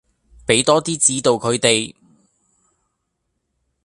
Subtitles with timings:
[0.47, 1.93] 畀多啲指導佢哋